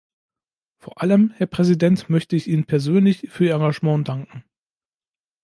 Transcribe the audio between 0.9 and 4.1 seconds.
allem, Herr Präsident, möchte ich Ihnen persönlich für Ihr Engagement